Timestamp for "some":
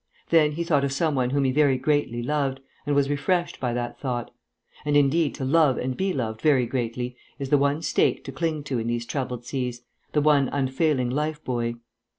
0.91-1.13